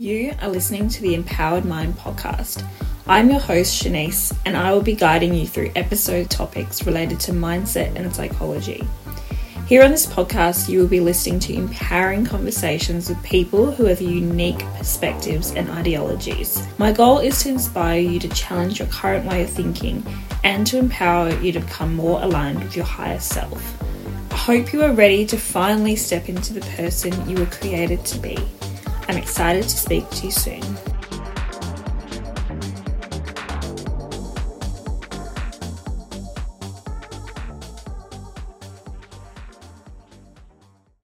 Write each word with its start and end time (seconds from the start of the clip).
You 0.00 0.32
are 0.40 0.48
listening 0.48 0.88
to 0.90 1.02
the 1.02 1.16
Empowered 1.16 1.64
Mind 1.64 1.96
podcast. 1.96 2.64
I'm 3.08 3.30
your 3.30 3.40
host, 3.40 3.82
Shanice, 3.82 4.32
and 4.46 4.56
I 4.56 4.70
will 4.70 4.80
be 4.80 4.94
guiding 4.94 5.34
you 5.34 5.44
through 5.44 5.72
episode 5.74 6.30
topics 6.30 6.86
related 6.86 7.18
to 7.18 7.32
mindset 7.32 7.96
and 7.96 8.14
psychology. 8.14 8.86
Here 9.66 9.82
on 9.82 9.90
this 9.90 10.06
podcast, 10.06 10.68
you 10.68 10.78
will 10.78 10.86
be 10.86 11.00
listening 11.00 11.40
to 11.40 11.52
empowering 11.52 12.24
conversations 12.24 13.08
with 13.08 13.20
people 13.24 13.72
who 13.72 13.86
have 13.86 14.00
unique 14.00 14.60
perspectives 14.76 15.50
and 15.50 15.68
ideologies. 15.68 16.64
My 16.78 16.92
goal 16.92 17.18
is 17.18 17.42
to 17.42 17.48
inspire 17.48 17.98
you 17.98 18.20
to 18.20 18.28
challenge 18.28 18.78
your 18.78 18.86
current 18.86 19.26
way 19.26 19.42
of 19.42 19.50
thinking 19.50 20.06
and 20.44 20.64
to 20.68 20.78
empower 20.78 21.34
you 21.40 21.50
to 21.50 21.58
become 21.58 21.96
more 21.96 22.22
aligned 22.22 22.62
with 22.62 22.76
your 22.76 22.86
higher 22.86 23.18
self. 23.18 23.82
I 24.30 24.36
hope 24.36 24.72
you 24.72 24.84
are 24.84 24.92
ready 24.92 25.26
to 25.26 25.36
finally 25.36 25.96
step 25.96 26.28
into 26.28 26.54
the 26.54 26.60
person 26.76 27.28
you 27.28 27.36
were 27.36 27.46
created 27.46 28.04
to 28.04 28.18
be. 28.20 28.38
I'm 29.08 29.16
excited 29.16 29.62
to 29.62 29.70
speak 29.70 30.08
to 30.10 30.26
you 30.26 30.32
soon. 30.32 30.97